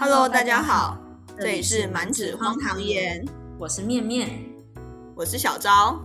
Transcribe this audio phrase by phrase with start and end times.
[0.00, 0.96] Hello，大家好，
[1.36, 3.26] 这里是满纸荒唐言，
[3.58, 4.30] 我是面面，
[5.16, 6.00] 我是小昭。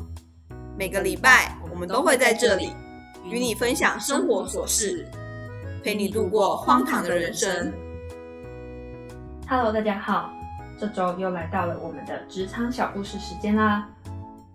[0.76, 2.72] 每个礼拜我们都会在这里
[3.24, 5.08] 与你分享生活琐事，
[5.84, 7.72] 陪你度过荒唐的人生。
[9.48, 10.34] Hello，大家好，
[10.80, 13.88] 这周又来到了我们的职场小故事时间啦。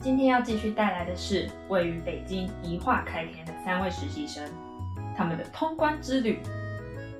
[0.00, 4.42] 今天要继续带来的是位于北京宜化开天的三位实习生，
[5.16, 6.40] 他们的通关之旅。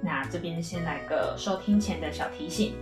[0.00, 2.74] 那这边先来个收听前的小提醒，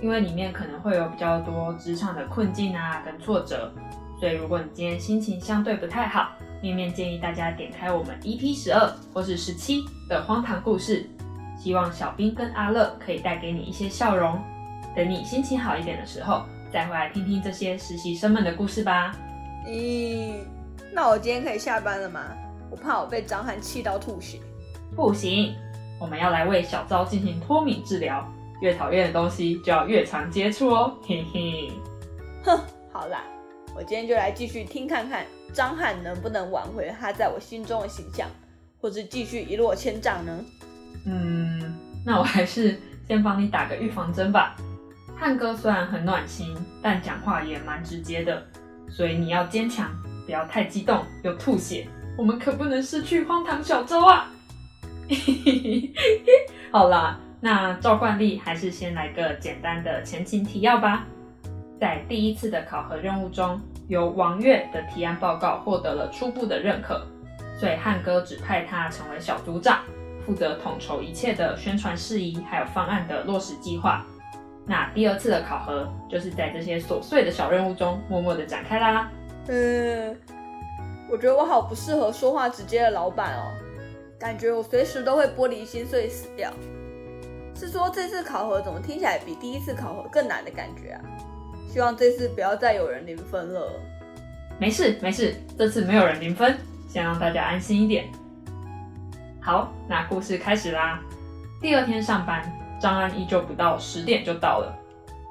[0.00, 3.72] 因为里面可能会有比较多职场的困境啊跟挫折，
[4.18, 11.06] 所以如果你今天心情相对不太好，面面建议大家点开我们 EP 十二或是十七的荒唐故事，
[11.58, 14.40] 希望小兵跟阿乐可以带给你一些笑容。
[14.94, 19.14] 等你心情好一点的时候，再回来听听这些实习生们的故事吧。
[19.66, 20.34] 咦，
[20.92, 22.20] 那我今天可以下班了吗？
[22.70, 24.38] 我怕我被张翰气到吐血。
[24.94, 25.54] 不行，
[26.02, 28.28] 我们要来为小昭进行脱敏治疗。
[28.60, 31.70] 越讨厌的东西就要越常接触哦，嘿嘿。
[32.42, 32.58] 哼，
[32.92, 33.22] 好啦，
[33.72, 38.28] 我今天就来继续听看看张翰能不能挽回他在我心中的形象，
[38.80, 40.44] 或是继续一落千丈呢？
[41.06, 44.56] 嗯，那我还是先帮你打个预防针吧。
[45.16, 48.44] 汉哥虽然很暖心，但讲话也蛮直接的，
[48.88, 49.88] 所以你要坚强，
[50.26, 51.86] 不要太激动又吐血。
[52.18, 54.28] 我们可不能失去荒唐小周啊！
[56.70, 61.06] 好啦，那照惯例还是先来个简单的前情提要吧。
[61.80, 67.04] 在第一次的考核任务中，由王月的提案报告获得了初步的认可，
[67.58, 69.80] 所以汉哥指派他成为小组长，
[70.24, 74.06] 负责统筹一切的宣传事宜，还有方案的落实计划。
[74.64, 79.10] 那第二次的考核就是在这些琐碎的小任务中默默的展开啦。
[79.48, 80.16] 嗯，
[81.10, 83.50] 我觉得我好不适合说话直接的老板哦，
[84.22, 86.52] 感觉我随时都会玻璃心碎死掉。
[87.56, 91.02] 是说这次考核怎么听起来比第一次考核更难的感觉啊？
[91.68, 93.68] 希望这次不要再有人零分了。
[94.60, 96.56] 没事没事，这次没有人零分，
[96.88, 98.06] 先让大家安心一点。
[99.40, 101.00] 好，那故事开始啦。
[101.60, 102.48] 第二天上班，
[102.80, 104.72] 张安依旧不到十点就到了，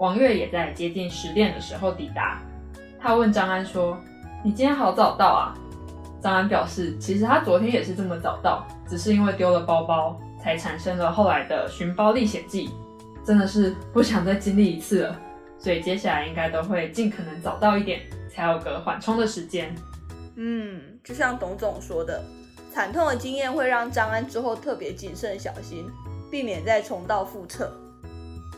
[0.01, 2.41] 王月也在接近十点的时候抵达。
[2.99, 3.97] 他问张安说
[4.43, 5.55] ：“你今天好早到啊？”
[6.21, 12.69] 张安表示，其实他昨天也是这么早到，只是因为丢了包包，才产生了后来的寻包历险记。
[13.23, 15.15] 真的是不想再经历一次了，
[15.59, 19.73] 所以接下来应该都会尽可能早到一点，才有个缓冲的时间。
[20.35, 22.23] 嗯，就像董总说的，
[22.73, 25.87] 惨痛的经验会让张安之后特别谨慎小心，
[26.31, 27.71] 避免再重蹈覆辙。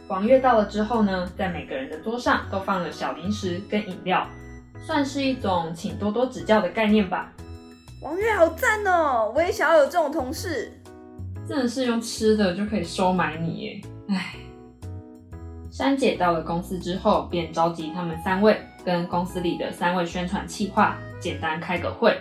[0.07, 4.25] 王月到了之后呢，在每个人的桌上都放了小零食跟饮料，
[4.85, 7.31] 算是一种请多多指教的概念吧。
[8.03, 10.69] 王月好赞哦，我也想要有这种同事。
[11.47, 13.81] 真的是用吃的就可以收买你耶！
[14.09, 14.35] 唉。
[15.71, 22.17] 珊姐到了公司之后，便召集他们三位跟公司里的三位宣传企划简单开个会，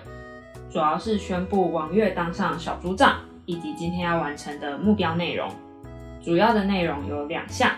[0.71, 5.51] 主要是宣布王月当上小组长，以及今天要完成的目标内容。
[6.23, 7.73] 主要的内容有两项，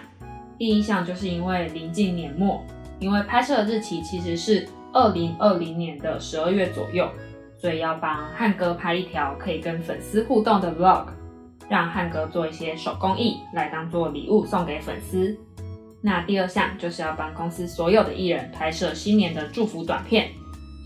[0.58, 2.62] 第一项就是因为临近年末，
[2.98, 7.08] 因为拍摄日期其实是二零二零年的十二月左右，
[7.58, 11.06] 所以要帮汉哥拍一条可以跟粉丝互动的 vlog，
[11.68, 15.36] 让汉哥做一些手工艺来当做礼物送给粉丝。
[16.02, 20.28] 那第二项就是要帮公司所有的艺人拍摄新年的祝福短片，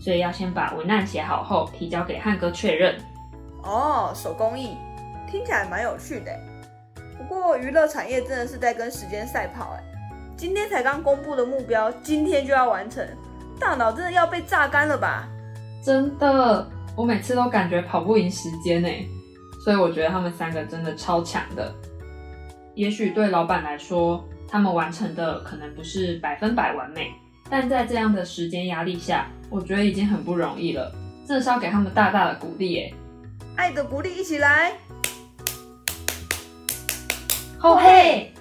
[0.01, 2.95] 所以要先把文案写好后提交给汉哥确认。
[3.63, 4.77] 哦，手工艺
[5.29, 6.31] 听起来蛮有趣的。
[7.17, 9.83] 不过娱乐产业真的是在跟时间赛跑哎，
[10.37, 13.05] 今天才刚公布的目标，今天就要完成，
[13.59, 15.27] 大脑真的要被榨干了吧？
[15.81, 19.05] 真的，我每次都感觉跑不赢时间哎，
[19.63, 21.73] 所以我觉得他们三个真的超强的。
[22.75, 27.11] 也许对老板来说，他们完成的可能不是百分百完美，
[27.49, 30.93] 但在这样的时间压力下，我觉得已经很不容易了，
[31.27, 32.93] 真的是要给他们大大的鼓励耶！
[33.55, 34.73] 爱的鼓励一起来，
[37.57, 38.31] 后嘿！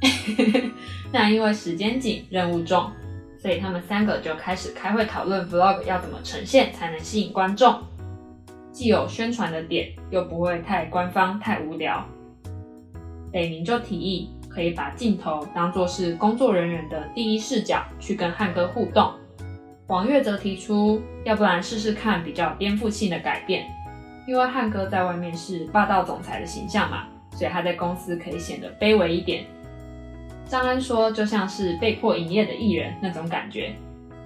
[1.10, 2.88] 那因为时间紧，任务重，
[3.38, 7.80] 所以他们三个就开始开会讨论 vlog 要怎么呈现才能吸引观众，
[8.72, 12.04] 既有宣传的点，又不会太官方、太无聊。
[13.32, 14.30] 北明就提议。
[14.48, 19.12] 可以把镜头当作是工作人员的第一视角去跟汉哥互动。
[19.86, 23.68] 王月则提出，要不然试试看比较颠覆性的改变，
[24.26, 29.44] 因为汉哥在外面是霸道总裁的形象嘛，所以他在公司可以显得卑微一点。
[30.48, 33.76] 张安说，就像是被迫营业的艺人那种感觉，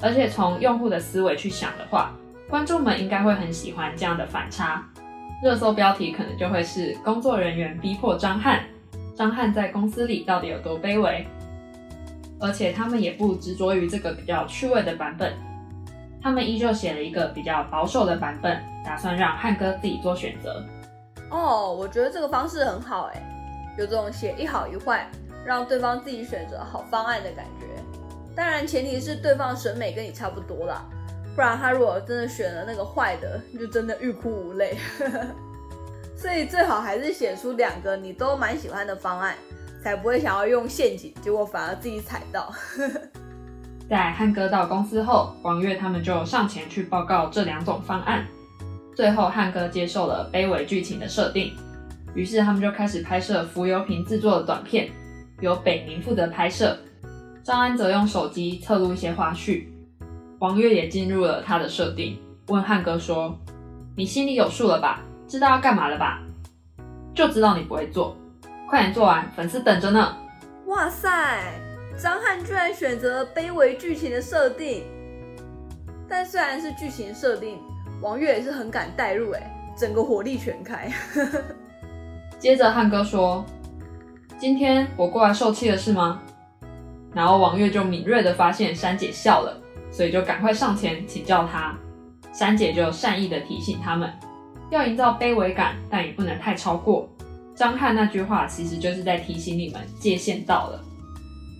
[0.01, 2.15] 而且从用户的思维去想的话，
[2.49, 4.87] 观众们应该会很喜欢这样的反差。
[5.43, 8.61] 热搜标题可能就会是工作人员逼迫张翰。
[9.17, 11.27] 张翰在公司里到底有多卑微。
[12.41, 15.33] 而且他们也不执着于这个比较趣味的版本，
[16.21, 20.65] 他们依旧写了一个比较保守的版本，打算让汉哥自己做选择。
[21.31, 23.23] 哦，我觉得这个方式很好哎，
[23.79, 25.09] 有这种写一好一坏，
[25.44, 27.67] 让对方自己选择好方案的感觉。
[28.35, 30.85] 当然前提是对方审美跟你差不多啦，
[31.35, 34.77] 不然他如果真的选了那个坏的，就真的欲哭无泪。
[36.17, 39.35] 所以最好还是写出两个你都蛮喜欢的方案。
[39.83, 42.55] 才不会想要用陷阱，结果反而自己踩到。
[43.91, 48.25] 在汉哥到公司后，王月他们就上前去报告这两种方案。
[48.94, 51.53] 最后，汉哥接受了卑微剧情的设定，
[52.15, 54.89] 于是他们就开始拍摄浮游瓶制作的短片，
[55.43, 56.79] 由北明负责拍摄，
[57.43, 59.67] 张安则用手机侧录一些花絮。
[60.39, 62.17] 王月也进入了他的设定，
[62.47, 63.37] 问汉哥说
[63.97, 65.03] ：“你心里有数了吧？
[65.27, 66.23] 知道要干嘛了吧？
[67.12, 68.17] 就知道你不会做。”
[68.71, 70.17] 快点做完，粉丝等着呢！
[70.67, 71.53] 哇塞，
[72.00, 74.85] 张翰居然选择卑微剧情的设定，
[76.09, 77.59] 但虽然是剧情设定，
[78.00, 80.89] 王月也是很敢代入，哎，整个火力全开。
[82.39, 83.44] 接着汉哥说
[84.43, 86.21] ：“今天我过来受气了是吗？”
[87.15, 89.56] 然后王月就敏锐的发现珊姐笑了，
[89.93, 91.79] 所以就赶快上前请教她。
[92.33, 94.12] 珊姐就善意的提醒他们，
[94.69, 97.09] 要营造卑微感，但也不能太超过。
[97.55, 100.85] 张翰那句话其实就是在提醒你们界限到了。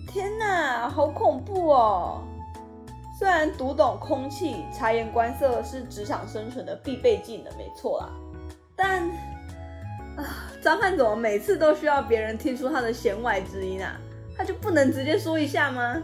[0.05, 2.21] 天哪，好恐怖哦！
[3.17, 8.09] 虽然读懂空气、察言观色是职场生存的必备技能，没错啦，
[8.75, 9.09] 但
[10.15, 10.23] 啊，
[10.61, 13.93] 张翰怎么每次都需要别人听出他的弦外之音啊？
[14.37, 15.95] 他就不能直接说一下吗？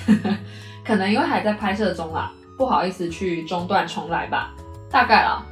[0.84, 4.54] 可能因为还在拍摄中啦，不好意思去中断重来吧，
[4.90, 5.44] 大概啦。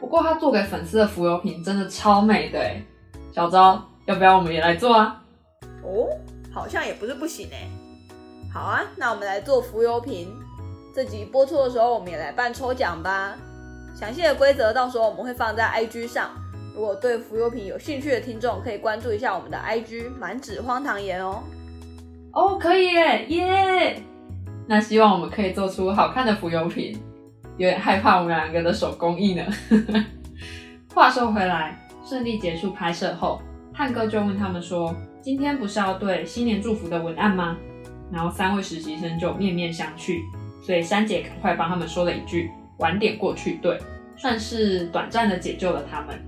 [0.00, 2.82] 不过他做给粉丝的浮游瓶真的超美的哎，
[3.32, 5.22] 小昭要不要我们也来做啊？
[5.82, 6.08] 哦，
[6.52, 7.68] 好像也不是不行哎。
[8.52, 10.36] 好啊，那我们来做浮游瓶。
[10.94, 13.34] 这集播出的时候，我们也来办抽奖吧。
[13.94, 16.30] 详细的规则到时候我们会放在 IG 上。
[16.74, 21.42] 如果对浮游瓶有兴趣的听众，可以关注一下我们的 IG 满纸荒唐言哦。
[22.32, 24.02] 哦，可以耶耶！
[24.66, 26.98] 那希望我们可以做出好看的浮游瓶。
[27.58, 29.44] 有点害怕我们两个的手工艺呢。
[30.94, 33.42] 话说回来，顺利结束拍摄后，
[33.74, 37.58] 汉哥就问他们说：“今天不是要对新年祝福的文案吗？”
[38.10, 40.20] 然后三位实习生就面面相觑，
[40.62, 43.78] 所以珊姐赶快帮他们说了一句：“晚点过去。”对，
[44.16, 46.18] 算是短暂的解救了他们。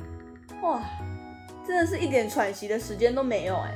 [0.65, 0.81] 哇，
[1.67, 3.75] 真的是一点喘息的时间都没有哎。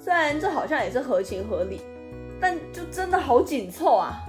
[0.00, 1.80] 虽然这好像也是合情合理，
[2.40, 4.20] 但就真的好紧凑啊。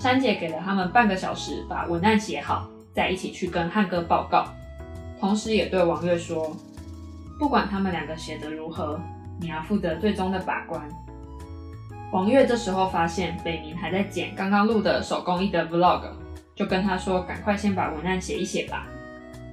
[0.00, 4.46] 珊姐给了他们半个小时把文案写好，再一起去跟汉哥报告。
[5.20, 6.56] 同时也对王月说，
[7.38, 8.98] 不管他们两个写的如何，
[9.38, 10.82] 你要负责最终的把关。
[12.12, 16.02] 王月这时候发现北明还在剪刚刚录的手工艺的 vlog，
[16.56, 18.86] 就跟他说赶快先把文案写一写吧。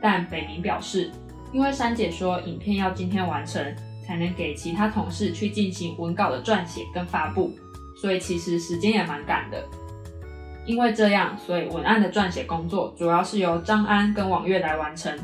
[0.02, 1.12] 但北明表示，
[1.52, 3.64] 因为珊姐说影片要今天完成，
[4.06, 7.52] 才能给其他同事去进行文稿的撰写跟发布，
[8.02, 9.64] 所以其实时间也蛮赶的。
[10.66, 15.18] 因为这样，所以文案的撰写工作主要是由张安跟王月来完成。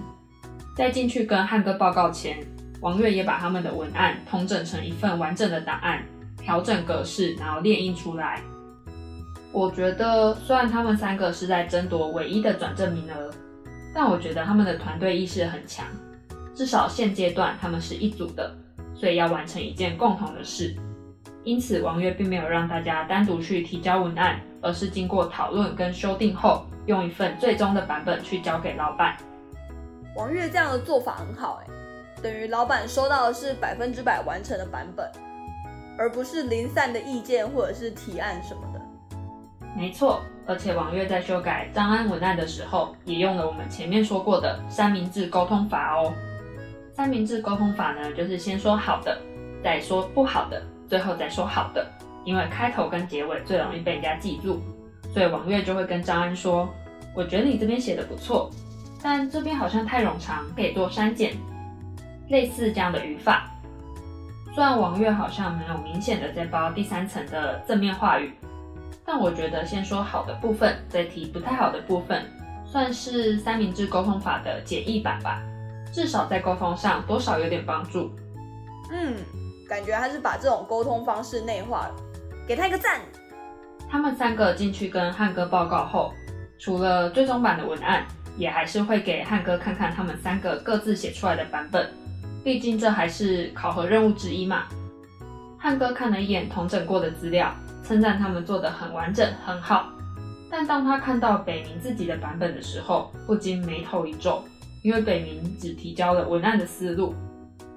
[0.75, 2.38] 在进去跟汉哥报告前，
[2.82, 6.03] 王月也把他们的文案统整成一份完整的档案，
[6.38, 8.41] 调整格式，然后列印出来。
[9.51, 13.32] 我觉得，虽然他们三个是在争夺唯一的转正名额，
[13.95, 15.87] 但我觉得他们的团队意识很强。
[16.53, 18.55] 至少现阶段他们是一组的，
[18.93, 20.75] 所以要完成一件共同的事。
[21.43, 24.39] 因此，王月并没有让大家单独去提交文案。
[24.61, 29.15] 而是经过讨论跟修订后，用一份最终的版本去交给老板。
[30.15, 31.67] 王月这样的做法很好，哎，
[32.19, 35.07] 等于老板收到的是百分之百完成的版本，
[35.99, 38.81] 而不是零散的意见或者是提案什么的。
[39.77, 46.13] 没错，而且王月在修改张安文案的时候，也用了我们前面说过的三明治沟通法哦。
[46.93, 49.17] 三明治沟通法呢，就是先说好的，
[49.63, 51.85] 再说不好的，最后再说好的。
[52.23, 54.61] 因为开头跟结尾最容易被人家记住，
[55.13, 56.67] 所以王月就会跟张安说
[57.15, 58.49] ：“我觉得你这边写的不错，
[59.03, 61.33] 但这边好像太冗长，可以做删减。”
[62.29, 63.51] 类似这样的语法。
[64.55, 68.33] 虽然王月好像没有明显的在包第三层的正面话语，
[69.05, 72.25] 但我觉得先说好的部分，再提不太好的部分，
[72.65, 75.41] 算是三明治沟通法的简易版吧。
[75.93, 78.12] 至少在沟通上多少有点帮助。
[78.91, 79.15] 嗯，
[79.69, 81.95] 感觉他是把这种沟通方式内化了。
[82.47, 83.00] 给他一个赞。
[83.89, 86.12] 他们三个进去跟汉哥报告后，
[86.59, 91.89] 除了最终版的文案，也还是会给汉哥看看他们三个各自写出来的版本。
[92.43, 94.63] 毕竟这还是考核任务之一嘛。
[95.57, 97.55] 汉哥看了一眼同整过的资料，
[97.88, 99.92] 称赞他们做的很完整，很好。
[100.50, 104.44] 但当他看到北明自己的版本的时候，不禁眉头一皱，
[104.82, 107.13] 因为北明只提交了文案的思路，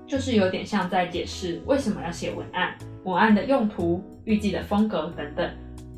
[0.06, 2.74] 就是有点像在解释为什么要写文案、
[3.04, 5.50] 文案的用途、预计的风格等等，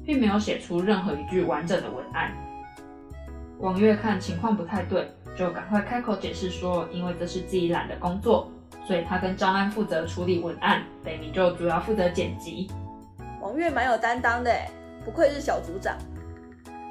[0.04, 2.32] 并没有写出任何一句完整的文案。
[3.58, 8.50] 王月看情况不太对，就赶快开口解释说，因为这是自己懒的工作，
[8.86, 12.68] 所以他跟张安负责处理文案，北明就主要负责剪辑。
[13.40, 14.54] 王月蛮有担当的，
[15.04, 15.96] 不愧是小组长。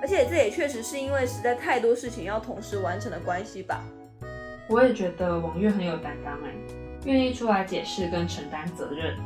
[0.01, 3.83] 而且这也确实是因为实在太多事情要同时完成的关系吧。
[4.67, 6.53] 我也觉得王月很有担当哎，
[7.05, 9.17] 愿意出来解释跟承担责任。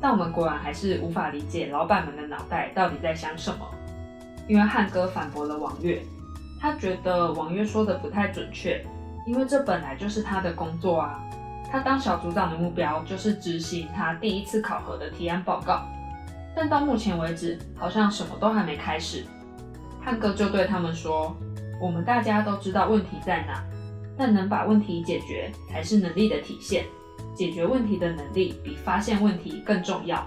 [0.00, 3.66] 但我们果然还是无法理解老板们的脑袋到底在想什么。
[4.46, 6.02] 因为汉哥反驳了王月，
[6.60, 8.84] 他觉得王月说的不太准确，
[9.26, 11.20] 因为这本来就是他的工作啊。
[11.72, 15.88] 他当小组长的目标就是执行他第一次考核的提案报告，
[16.56, 19.24] 但到目前为止好像什么都还没开始。
[20.02, 21.36] 汉哥就对他们说
[21.80, 23.64] ：“我们大家都知道问题在哪，
[24.16, 26.84] 但能把问题解决才是能力的体现。
[27.34, 30.24] 解决问题的能力比发现问题更重要，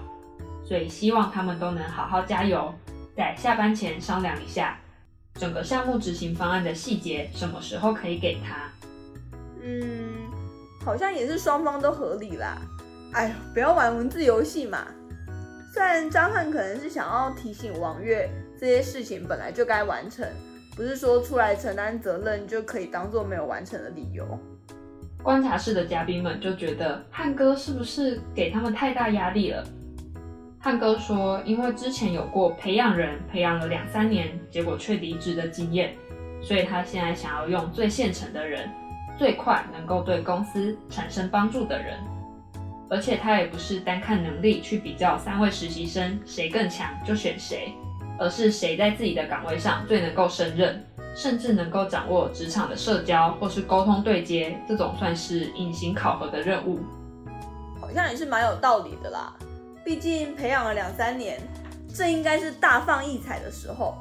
[0.64, 2.74] 所以希望他们都能好好加油。
[3.16, 4.78] 在下班前商量一下，
[5.34, 8.56] 整个项目执行方案的细节什么时候可以给他。”
[9.62, 10.28] 嗯，
[10.84, 12.58] 好像也是双方都合理啦。
[13.12, 14.86] 哎呦，不要玩文字游戏嘛。
[15.72, 18.28] 虽然张翰可能是想要提醒王月。
[18.60, 20.26] 这些事情本来就该完成，
[20.74, 24.26] 不是说出来承担责任就可以当做没有完成的理由。
[25.22, 29.64] 观察室的嘉宾们就觉得汉哥是不是给他们太大压力了？
[30.58, 35.94] 汉哥说，因为之前有过培养人培养了两三年，结果却离职的经验，
[36.42, 38.68] 所以他现在想要用最现成的人，
[39.16, 41.96] 最快能够对公司产生帮助的人。
[42.90, 47.72] 而且他也不是单看能力去比较三位实习生谁更强就选谁。
[48.20, 56.80] 而是谁在自己的岗位上最能够胜任，甚至能够掌握职场的社交或是沟通对接，这种算是隐形考核的任务，
[57.80, 59.32] 好像也是蛮有道理的啦。
[59.84, 61.40] 毕竟培养了两三年，
[61.94, 63.94] 这应该是大放异彩的时候，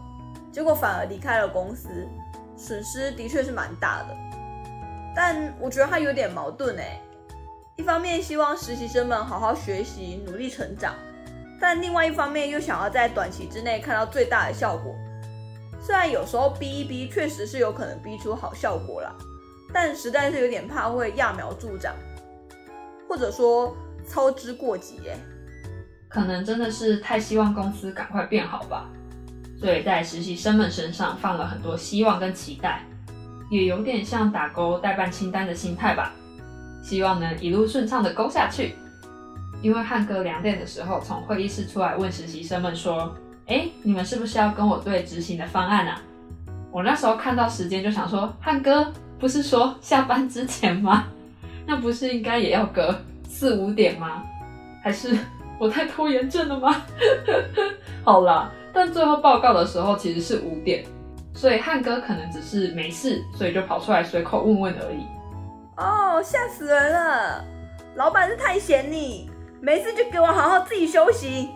[0.51, 2.07] 结果反而离开了公司，
[2.57, 4.17] 损失的确是蛮大的。
[5.15, 6.99] 但我觉得他有点矛盾哎，
[7.77, 10.95] 一方面希望实习生们好好学习，努力成长。
[11.59, 14.95] 但另外一方面又想要在短期之内看到最大的效果，
[15.79, 19.15] 虽然有时候逼一逼确实是有可能逼出好效果啦，
[19.71, 21.93] 但实在是有点怕会揠苗助长，
[23.07, 23.75] 或者说
[24.07, 25.15] 操之过急耶。
[26.09, 28.89] 可能真的是太希望公司赶快变好吧，
[29.59, 32.83] 所以在实习生们身上放了很多希望跟期待，
[33.51, 36.13] 也有点像打勾代办清单的心态吧，
[36.87, 38.75] 希望能一路顺畅的勾下去。
[39.61, 43.13] 因为汉哥两点的时候从会议室出来问实习生们说
[43.47, 46.01] ：“哎，你们是不是要跟我对执行的方案啊？”
[46.71, 48.89] 我那时候看到时间就想说：“汉哥
[49.19, 51.07] 不是说下班之前吗？
[51.67, 54.23] 那不是应该也要隔四五点吗？
[54.81, 55.13] 还是
[55.59, 56.83] 我太拖延症了吗？”
[58.05, 60.85] 好啦，但最后报告的时候其实是五点，
[61.33, 65.03] 所以汉哥可能只是没事，所以就跑出来随口问问而已。
[65.77, 67.45] 哦，吓死人了！
[67.95, 69.29] 老板是太嫌你。
[69.59, 71.49] 没事就给我好好自己休息。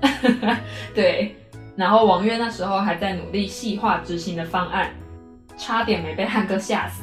[0.94, 1.36] 对，
[1.76, 4.90] 然后王月那时候还在努力细化执行的方案，
[5.56, 7.02] 差点没被汉哥吓死，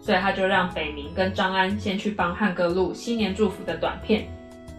[0.00, 4.26] 所以他就让北明跟张安先去帮汉哥录新年祝福的短片，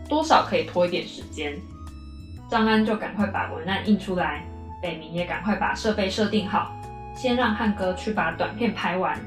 [0.10, 1.56] 多少可以拖一点时间。
[2.50, 4.44] 张安就赶快把文案印出来，
[4.82, 6.72] 北明也赶快把设备设定好，
[7.16, 9.20] 先让汉哥去把短片拍完。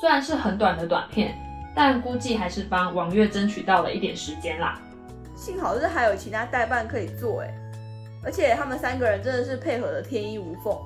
[0.00, 1.36] 虽然是很短的短片。
[1.72, 4.76] 但估计还是帮王月争取到了一点时间啦。
[5.36, 7.54] 幸好是还有其他代办可以做哎，
[8.24, 10.76] 而且他们三个人真的是配合的天衣无缝。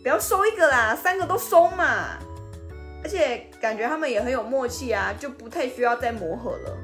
[0.00, 2.16] 不要收一个啦，三个都收嘛。
[3.02, 6.78] 而且感觉他们也很有默契啊，就不太需要再磨合了。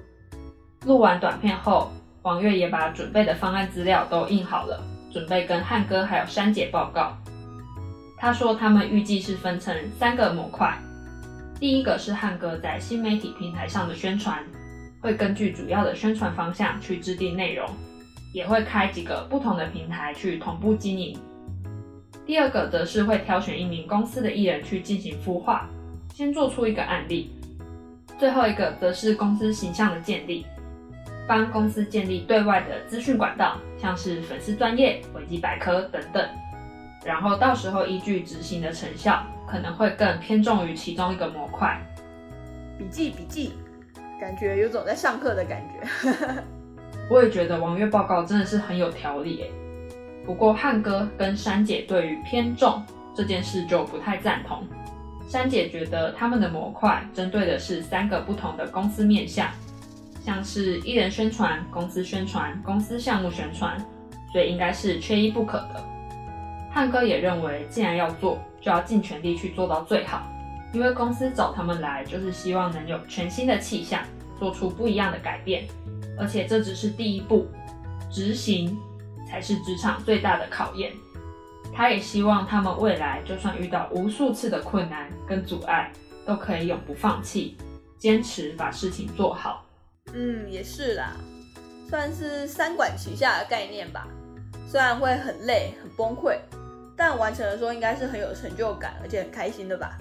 [0.85, 4.83] 录完短片后，王月也把准备的方案资料都印好了，
[5.13, 7.17] 准备跟汉哥还有珊姐报告。
[8.19, 10.77] 他说他们预计是分成三个模块。
[11.61, 14.45] 第一个是汉哥在新媒体平台上的宣传，
[15.01, 17.69] 会根据主要的宣传方向去制定内容，
[18.33, 21.19] 也会开几个不同的平台去同步经营。
[22.25, 25.69] 第二个则是会挑选一名公司的艺人去进行孵化，
[26.15, 27.33] 先做出一个案例。
[28.19, 30.47] 最后一个则是公司形象的建立，
[31.27, 36.29] 帮公司建立对外的资讯管道，像是粉丝专业、维基百科等等。
[37.05, 39.23] 然后到时候依据执行的成效。
[39.51, 41.81] 可能会更偏重于其中一个模块。
[42.77, 43.55] 笔记笔记，
[44.21, 46.43] 感觉有种在上课的感觉。
[47.09, 49.51] 我也觉得王月报告真的是很有条理诶。
[50.27, 54.69] 不过汉哥跟珊姐对于偏重这件事就不太赞同。
[55.27, 59.49] 珊姐觉得他们的模块针对的是三个不同的公司面向，
[60.23, 63.83] 像是艺人宣传、公司宣传、公司项目宣传，
[64.31, 65.83] 所以应该是缺一不可的。
[66.71, 70.27] 汉哥也认为，既然要做，就要尽全力去做到最好，
[70.73, 74.03] 因为公司找他们来就是希望能有全新的气象，
[74.39, 75.67] 做出不一样的改变。
[76.19, 77.47] 而且这只是第一步，
[78.11, 78.77] 执行
[79.29, 80.93] 才是职场最大的考验。
[81.73, 85.93] 他也希望他们未来就算遇到无数次的困难跟阻碍，
[86.27, 87.57] 都可以永不放弃，
[87.99, 89.65] 坚持把事情做好。
[90.13, 91.13] 嗯，也是啦，
[91.89, 94.09] 算是三管齐下的概念吧。
[94.67, 96.37] 虽然会很累、很崩溃，
[96.99, 99.97] 但完成的时候应该是很有成就感，而且很开心的吧。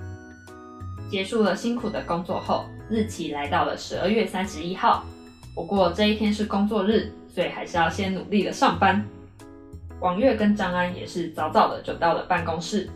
[1.12, 5.06] 结束了辛苦的工作后，日期来到了十二月三十一号。
[5.54, 9.06] 不过这一天是工作日，所以还是要先努力的上班。
[10.00, 12.90] 王月跟张安也是早早的就到了办公室，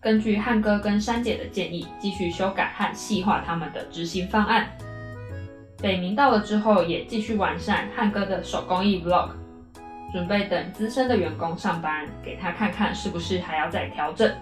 [0.00, 4.66] 根据汉哥跟珊姐的建议，继续修改和细化他们的执行方案。
[5.80, 9.30] 北明到了之后，也继续完善汉哥的手工艺 vlog，
[10.14, 14.32] 准备等资深的员工上班，给他看看是不是还要再调整。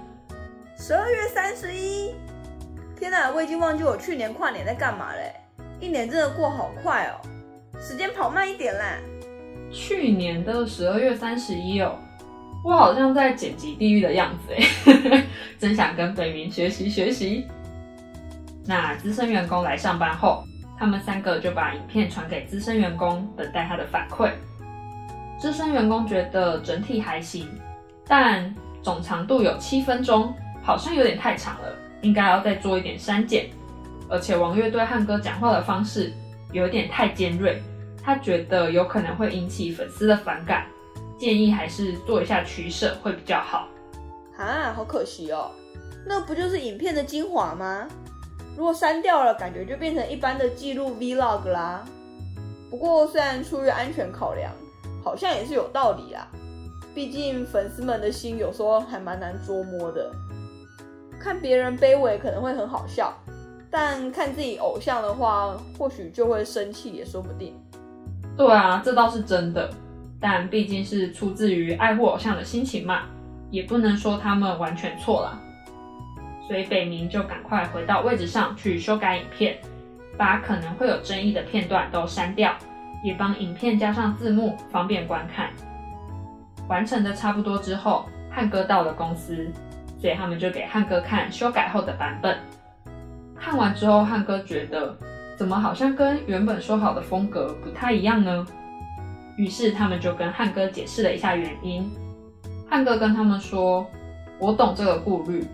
[0.76, 2.14] 十二月三十一，
[2.94, 5.32] 天哪，我已经忘记我去年跨年在干嘛嘞！
[5.80, 7.16] 一年真的过好快哦，
[7.80, 8.98] 时间跑慢一点啦。
[9.72, 11.98] 去年的十二月三十一哦，
[12.62, 15.24] 我好像在剪辑地狱的样子哎，
[15.58, 17.46] 真想跟北明学习学习。
[18.66, 20.44] 那资深员工来上班后，
[20.78, 24.30] 他们三个就把影片传给资深员工，等待他的反馈。
[25.42, 27.48] 资深员工觉得整体还行，
[28.06, 30.32] 但总长度有七分钟，
[30.62, 33.50] 好像有点太长了，应该要再做一点删减。
[34.08, 36.12] 而且王月对汉哥讲话的方式
[36.52, 37.60] 有点太尖锐。
[38.04, 40.64] 他觉得有可能会引起粉丝的反感，
[41.18, 43.66] 建议还是做一下取舍会比较好。
[44.38, 45.50] 啊，好可惜哦，
[46.06, 47.88] 那不就是影片的精华吗？
[48.56, 51.84] 如果删掉了，感觉就变成一般的记录 vlog 啦。
[52.70, 54.52] 不过虽然出于安全考量，
[55.02, 56.26] 好像也是有道理啦。
[56.94, 60.10] 毕竟粉丝们的心有时候还蛮难捉摸的。
[61.18, 63.12] 看别人卑微可能会很好笑，
[63.70, 67.54] 但看自己偶像的话，或许就会生气也说不定。
[68.36, 69.70] 对啊，这倒是真的，
[70.20, 73.02] 但毕竟是出自于爱护偶像的心情嘛，
[73.50, 75.38] 也不能说他们完全错了。
[76.48, 79.56] 所以北明就赶快回到位置上去修改影片，
[80.18, 82.52] 把可能会有争议的片段都删掉，
[83.02, 85.50] 也帮影片加上字幕，方便观看。
[86.68, 89.50] 完成的差不多之后，汉哥到了公司，
[89.98, 92.38] 所以他们就给汉哥看修改后的版本。
[93.36, 94.96] 看完之后，汉哥觉得。
[95.34, 98.46] 怎么好像跟原本说好的风格不太一样呢？
[99.36, 101.90] 于是他们就跟汉哥解释了一下原因。
[102.70, 103.84] 汉哥跟他们说
[104.38, 105.44] ：“我懂这个顾虑，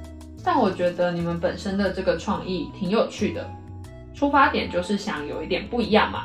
[0.44, 3.48] 但我觉得你们本身的这个创意挺有趣的，
[4.12, 6.24] 出发点就是想有一点不一样嘛，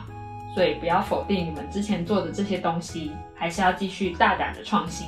[0.53, 5.07] 所以不要否定你们之前做的这些东西，还是要继续大胆的创新。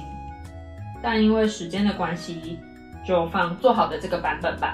[1.01, 2.59] 但因为时间的关系，
[3.05, 4.73] 就放做好的这个版本吧，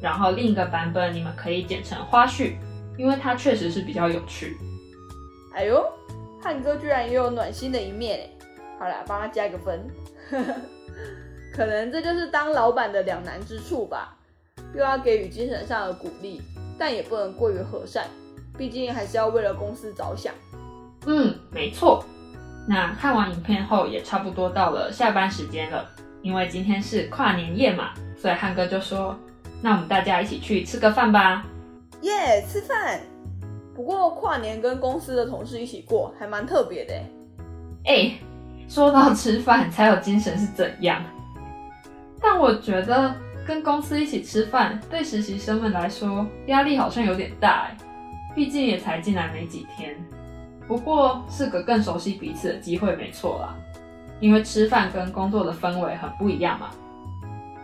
[0.00, 2.54] 然后另一个版本你们可以剪成花絮。”
[2.98, 4.56] 因为它确实是比较有趣。
[5.54, 5.88] 哎呦，
[6.42, 8.28] 汉哥居然也有暖心的一面！
[8.76, 9.86] 好了，帮他加一个分。
[11.54, 14.16] 可能这就是当老板的两难之处吧，
[14.74, 16.42] 又要给予精神上的鼓励，
[16.76, 18.08] 但也不能过于和善，
[18.58, 20.34] 毕竟还是要为了公司着想。
[21.06, 22.04] 嗯，没错。
[22.66, 25.88] 那看完影片后，也差不多到了下班时间了。
[26.20, 27.90] 因为今天是跨年夜嘛，
[28.20, 29.16] 所以汉哥就说
[29.62, 31.46] ：“那我们大家一起去吃个饭吧。”
[32.02, 33.00] 耶，吃饭。
[33.74, 36.94] 不过跨年跟公司的同事一起过，还蛮特别的。
[37.84, 38.12] 哎，
[38.68, 41.00] 说到吃饭才有精神是怎样？
[42.20, 43.14] 但我觉得
[43.46, 47.76] 跟公司一起吃饭，对实习生们来说压力好像有点大哎。
[48.34, 49.96] 毕竟也才进来没几天。
[50.66, 53.54] 不过是个更熟悉彼此的机会，没错啦。
[54.20, 56.70] 因为吃饭跟工作的氛围很不一样嘛。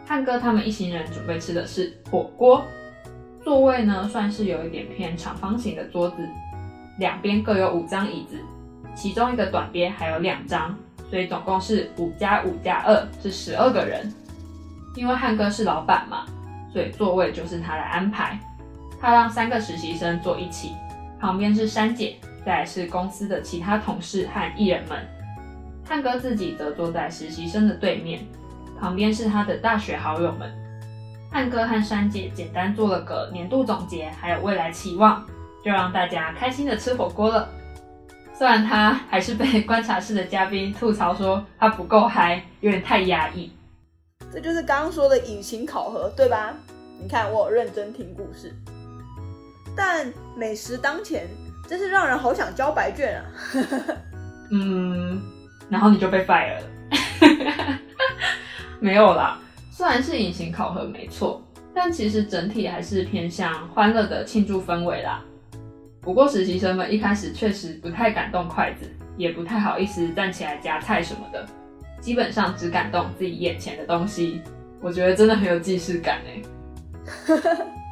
[0.07, 2.63] 汉哥他们一行人准备吃的是火锅。
[3.43, 6.17] 座位呢，算是有一点偏长方形的桌子，
[6.99, 8.39] 两边各有五张椅子，
[8.95, 10.75] 其中一个短边还有两张，
[11.11, 14.11] 所以总共是五加五加二，是十二个人。
[14.97, 16.25] 因为汉哥是老板嘛，
[16.73, 18.39] 所以座位就是他来安排。
[19.05, 20.73] 他让三个实习生坐一起，
[21.21, 24.99] 旁边是珊姐，再是公司的其他同事和艺人们。
[25.87, 28.27] 汉哥自己则坐在实习生的对面，
[28.81, 30.51] 旁边是他的大学好友们。
[31.31, 35.23] 汉哥和珊姐简单做了个年度总结，还有未来期望，
[35.63, 37.47] 就让大家开心的吃火锅了。
[38.33, 43.53] 虽然他还是被观察室的嘉宾吐槽说他不够嗨，有点太压抑。
[44.33, 46.55] 这就是刚刚说的隐形考核，对吧？
[46.99, 48.51] 你看我有认真听故事，
[49.77, 51.29] 但美食当前，
[51.69, 53.25] 真是让人好想交白卷啊！
[54.51, 55.23] 嗯，
[55.69, 56.63] 然后你就被 fire 了。
[58.81, 59.39] 没有啦，
[59.71, 61.43] 虽然是隐形考核没错，
[61.75, 65.23] 但其实整体还是偏向欢乐的庆祝氛围啦。
[66.01, 71.47] 不过实习生们一开始确实不太敢动筷子，也不太好意思站起来夹菜什么的，
[72.01, 74.43] 基本上只敢动自己眼前的东西。
[74.83, 76.43] 我觉得真的很有既视感哎。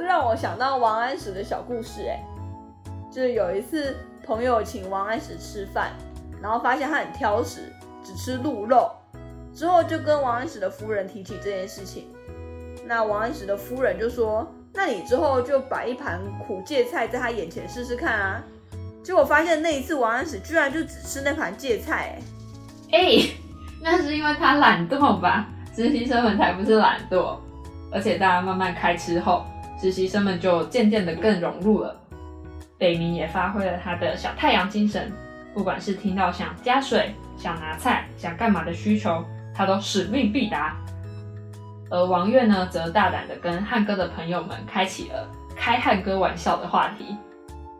[0.00, 2.24] 这让我想到王安石的小故事哎，
[3.12, 5.92] 就是有一次朋友请王安石吃饭，
[6.40, 7.70] 然后发现他很挑食，
[8.02, 8.90] 只吃鹿肉，
[9.54, 12.06] 之后就跟王安石的夫人提起这件事情。
[12.86, 18.42] 那王安石的夫人就说：“那你之后就摆一盘苦芥菜在他眼前试试看啊。”
[19.04, 22.18] 结果发现那一次王安石居然就只吃那盘芥菜
[22.90, 23.18] 哎，
[23.82, 25.46] 那是因为他懒惰吧？
[25.76, 27.36] 实习生们才不是懒惰。
[27.92, 29.44] 而且大家慢慢开吃后，
[29.80, 31.96] 实习生们就渐渐的更融入了。
[32.76, 35.10] 北明也发挥了他的小太阳精神，
[35.54, 40.76] 不管是听到想加水、想拿菜、想干嘛的需求，他都使命必达。
[41.90, 47.16] 而王月呢，则大胆的跟汉哥的朋友们开启了开汉哥玩笑的话题。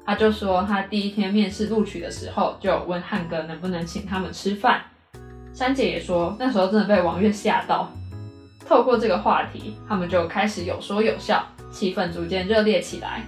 [0.06, 4.80] 他就说，他第一天面试录取的时候，就问汉哥能不能请他们吃饭。
[5.52, 7.88] 珊姐也说，那时候真的被王月吓到。
[8.66, 13.22] 透过这个话题，他们就开始有说有笑，气氛逐渐热烈起来。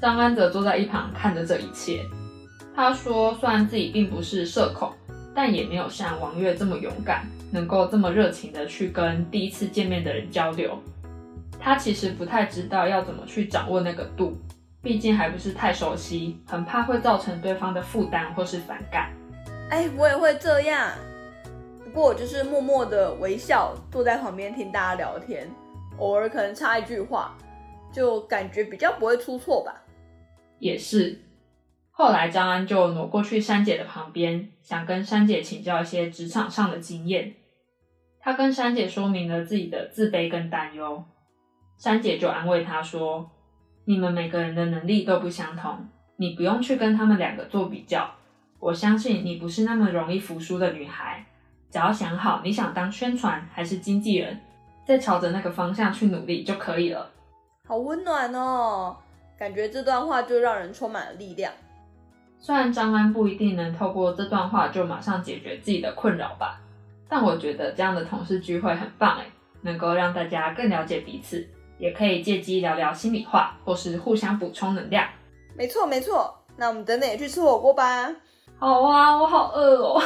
[0.00, 2.04] 张安则坐在一旁看着这一切。
[2.74, 4.92] 他说：“虽然自己并不是社恐，
[5.34, 10.78] 但也没有像王月这么勇敢，能够这么热情的去跟第一次见面的人交流。
[11.58, 14.36] 他其实不太知道要怎么去掌握那个度，
[14.82, 19.10] 毕竟还不是太熟悉，很怕会造成对方的负担或是反感。”
[19.70, 20.90] 哎，我也会这样。
[21.82, 25.50] 不过我就是默默的微笑，坐在旁边听大家聊天，
[25.96, 27.34] 偶尔可能插一句话，
[27.96, 29.74] 就感觉比较不会出错吧。
[30.58, 31.18] 也是。
[31.90, 37.34] 后来张安就挪过去珊姐的旁边，想跟珊姐请教一些职场上的经验。
[38.20, 41.02] 他跟珊姐说明了自己的自卑跟担忧，
[41.78, 43.30] 珊姐就安慰他说
[43.86, 48.10] ：“你们每个人的能力都不相同，你不用去跟他们两个做比较。
[48.60, 51.24] 我相信你不是那么容易服输的女孩。”
[51.68, 54.38] 只要想好你想当宣传还是经纪人，
[54.86, 57.10] 再朝着那个方向去努力就可以了。
[57.66, 58.96] 好温暖哦，
[59.36, 61.52] 感觉这段话就让人充满了力量。
[62.38, 66.60] 虽然张安不一定能透过这段话就马上解决自己的困扰吧，
[67.08, 69.26] 但我觉得这样的同事聚会很棒哎，
[69.62, 71.44] 能够让大家更了解彼此，
[71.78, 75.08] 也可以借机聊聊心里话，或是互相补充能量。
[75.56, 78.14] 没错没错，那我们等等也去吃火锅吧。
[78.58, 80.00] 好啊，我好饿哦。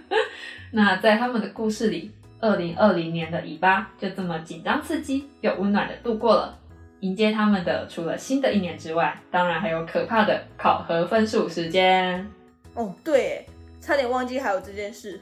[0.72, 6.58] 那在他们的故事里，二零二零年的尾巴就这么紧张刺激又温暖的度过了。
[7.00, 12.26] 迎接他们的，除了新的一年之外，当然还有可怕的考核分数时间。
[12.74, 13.46] 哦，对，
[13.80, 15.20] 差点忘记还有这件事。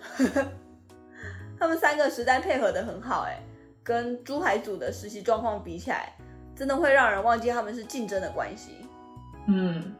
[1.59, 3.41] 他们三个实在配合的很好，哎，
[3.83, 6.13] 跟珠海组的实习状况比起来，
[6.55, 8.73] 真的会让人忘记他们是竞争的关系。
[9.47, 9.95] 嗯，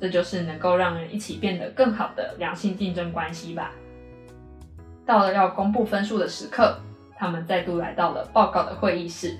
[0.00, 3.72] 这就是能够让人一起变得更好的良性竞争关系吧。
[5.06, 6.78] 到了要公布分数的时刻，
[7.16, 9.38] 他们再度来到了报告的会议室。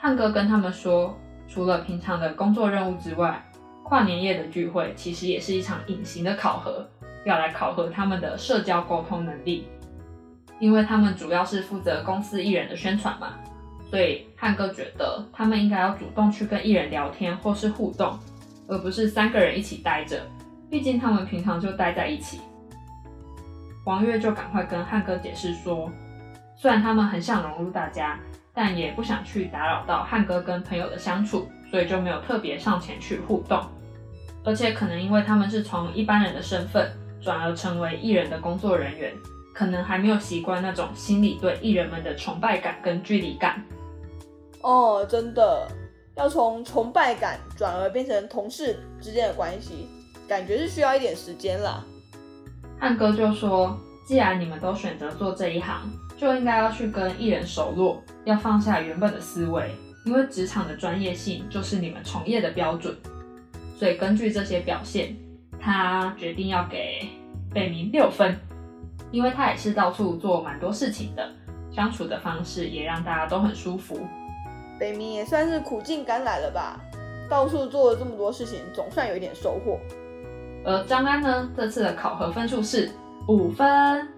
[0.00, 3.44] 汉哥跟他们说，除了平常的工作任务之外，
[3.82, 6.88] 跨年夜的聚会其实也是一场隐形的考核，
[7.24, 9.66] 要来考核他们的社交沟通能力。
[10.60, 13.34] 因为他们主要是负责公司艺人的宣传嘛，
[13.90, 18.18] 所以汉哥觉得他们应该要主动去跟艺人聊天或是互动，
[18.68, 20.20] 而不是三个人一起待着。
[20.70, 22.40] 毕竟他们平常就待在一起。
[23.84, 25.90] 王月就赶快跟汉哥解释说，
[26.60, 28.18] 虽然他们很想融入大家，
[28.52, 33.64] 但也不想去打扰到汉哥跟朋友的相处，所以就没有特别上前去互动。
[34.44, 36.90] 而且可能因为他们是从一般人的身份
[37.20, 39.14] 转而成为艺人的工作人员，
[39.54, 43.62] 可能还没有习惯那种心里对艺人们的崇拜感跟距离感。
[44.62, 45.68] 哦，真的，
[46.16, 49.88] 要从崇拜感转而变成同事之间的关系，
[50.26, 51.84] 感觉是需要一点时间啦。
[52.80, 59.70] 汉哥就说：“既然你们都选择做这一行，就应该要去跟艺人熟络，要放下原本的思维，
[60.04, 62.94] 因为职场的专业性就是你们从业的标准。
[63.78, 65.16] 所以根据这些表现，
[65.60, 67.08] 他决定要给
[67.54, 68.36] 北明六分，
[69.12, 71.30] 因为他也是到处做蛮多事情的，
[71.70, 74.00] 相处的方式也让大家都很舒服。
[74.80, 76.80] 北明也算是苦尽甘来了吧？
[77.30, 79.78] 到处做了这么多事情，总算有一点收获。
[80.64, 82.90] 而张安呢，这次的考核分数是
[83.28, 84.08] 五分，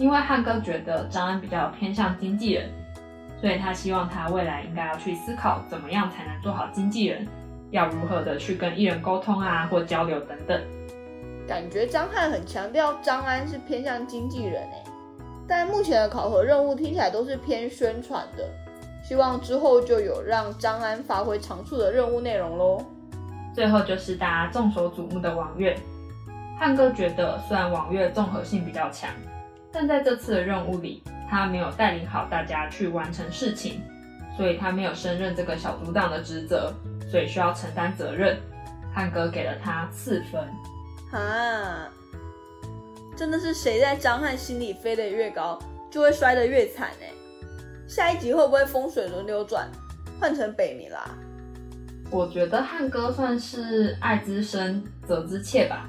[0.00, 2.70] 因为汉哥觉得张安比较偏向经纪人，
[3.38, 7.28] 所以他希望他未来应该要去思考怎么样才能做好经纪人，
[7.70, 10.58] 要如何的去跟艺人沟通啊，或交流等等。
[11.46, 14.84] 感觉张翰很强调张安是偏向经纪人哎，
[15.46, 18.48] 但目前的考核任务听起来都是偏宣传的，
[19.04, 22.82] 希望之后就有让张安发挥长处的任务内容喽。
[23.54, 25.76] 最后就是大家众所瞩目的王月，
[26.58, 29.10] 汉哥觉得虽然王月综合性比较强，
[29.72, 33.80] 但在这次的任务里，他没有带领好大家去完成事情，
[34.36, 36.72] 所以他没有胜任这个小组长的职责，
[37.10, 38.38] 所以需要承担责任。
[38.92, 40.42] 汉哥给了他四分。
[41.12, 41.88] 啊，
[43.16, 45.58] 真的是谁在张翰心里飞得越高，
[45.90, 47.10] 就会摔得越惨哎！
[47.88, 49.68] 下一集会不会风水轮流转，
[50.20, 51.10] 换成北冥啦？
[52.10, 55.88] 我觉得汉哥算是爱之深责之切吧，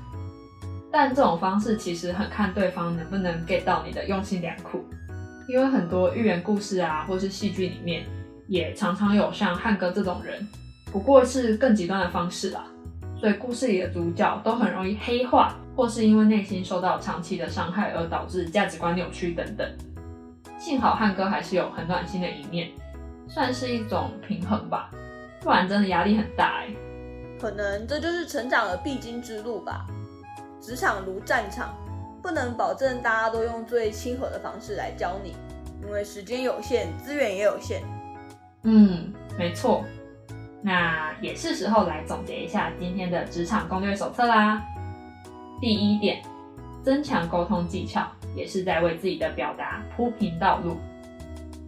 [0.92, 4.84] 但这种方式其实很看对方能不能 get 到你的用心良苦，
[5.48, 8.04] 因为很多寓言故事啊，或是戏剧里面，
[8.48, 10.46] 也常常有像汉哥这种人，
[10.92, 12.66] 不过是更极端的方式啦。
[13.18, 19.66] 所以故事里的主角都很容易黑化，或是因为内心受到长期的伤害而导致价值观扭曲等等。
[20.60, 22.70] 幸好汉哥还是有很暖心的一面，
[23.28, 24.90] 算是一种平衡吧。
[25.40, 26.68] 不然真的压力很大哎。
[27.40, 29.86] 可能这就是成长的必经之路吧。
[30.62, 31.76] 职场如战场，
[32.22, 35.36] 不能保证大家都用最亲和的方式来教你，
[35.82, 37.82] 因为时间有限，资源也有限。
[38.64, 39.84] 嗯，没错。
[40.62, 44.62] 那也是时候来总结一下今天的职场攻略手册啦。
[45.60, 46.22] 第一点，
[46.84, 50.78] 增强沟通技巧，也是在为自己的表达铺平道路。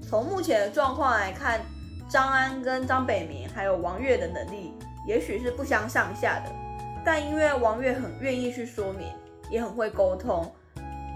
[0.08, 1.60] 从目前的状况来看，
[2.08, 4.72] 张安跟张北明还有王月的能力，
[5.08, 6.63] 也许是不相上下的。
[7.06, 9.08] 但因为王月很愿意去说明，
[9.50, 10.54] 也很会沟通，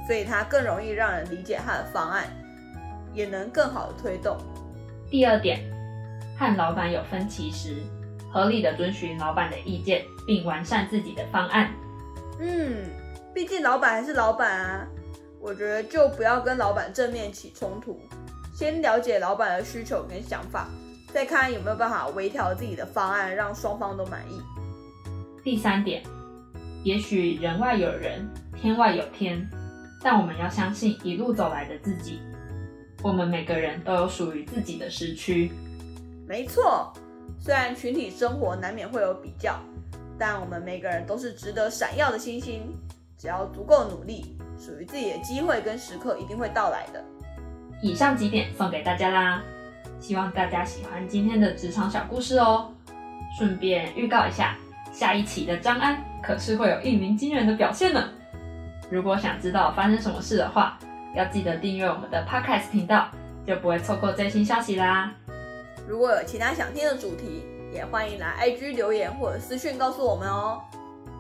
[0.06, 2.26] 所以他更容易让人理解他的方案，
[3.14, 4.38] 也能更好的推动。
[5.10, 5.60] 第二点。
[6.40, 7.82] 和老板有分歧时，
[8.32, 11.74] 合理的遵循老板的意见，并完善自己的方案。
[12.40, 12.86] 嗯，
[13.34, 14.88] 毕竟老板还是老板啊，
[15.42, 18.00] 我觉得就不要跟老板正面起冲突，
[18.54, 20.68] 先了解老板的需求跟想法，
[21.12, 24.40] 再看有没有办法微调自己的方案，让双方都满意。
[25.48, 26.04] 第三点，
[26.84, 29.50] 也许人外有人，天外有天，
[30.04, 32.20] 但我们要相信一路走来的自己，
[33.02, 35.50] 我们每个人都有属于自己的时区。
[36.28, 36.92] 没错，
[37.40, 39.58] 虽然群体生活难免会有比较，
[40.20, 42.64] 但我们每个人都是值得闪耀的星星。
[43.18, 47.02] 只要足够努力，属于自己的机会跟时刻一定会到来的。
[47.82, 49.42] 以上几点送给大家啦，
[50.02, 52.70] 希望大家喜欢今天的职场小故事哦。
[53.40, 54.58] 顺便预告一下，
[54.98, 58.04] 下一期的张安可是会有一鸣惊人的表现呢。
[58.90, 60.76] 如果想知道发生什么事的话，
[61.14, 63.08] 要记得订阅我们的 Podcast 频道，
[63.46, 65.14] 就不会错过最新消息啦。
[65.88, 70.60] 如果有其他想听的主题，也欢迎来 IG 留言或者私讯告诉我们哦。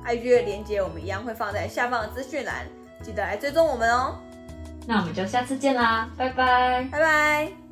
[0.08, 2.66] IG 的链接我们一样会放在下方的资讯栏，
[3.04, 4.16] 记得来追踪我们哦。
[4.88, 7.67] 那我们就下次见啦，拜拜，拜拜。